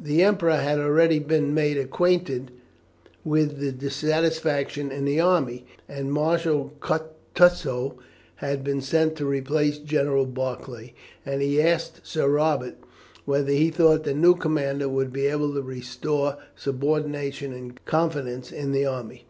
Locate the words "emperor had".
0.22-0.78